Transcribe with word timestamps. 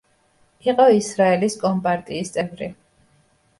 იყო 0.71 0.87
ისრაელის 1.01 1.59
კომპარტიის 1.67 2.35
წევრი. 2.39 2.73